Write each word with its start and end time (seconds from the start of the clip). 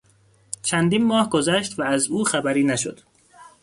چندین 0.61 1.03
ماه 1.05 1.29
گذشت 1.29 1.79
و 1.79 1.83
از 1.83 2.07
او 2.07 2.23
خبری 2.23 2.63
نشد. 2.63 2.99